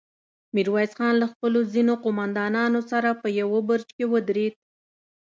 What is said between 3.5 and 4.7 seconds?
برج کې ودرېد.